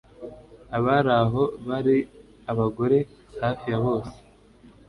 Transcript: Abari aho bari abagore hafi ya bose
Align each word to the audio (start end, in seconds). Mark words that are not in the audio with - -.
Abari 0.77 1.11
aho 1.21 1.43
bari 1.67 1.97
abagore 2.51 2.97
hafi 3.41 3.65
ya 3.71 3.79
bose 3.85 4.15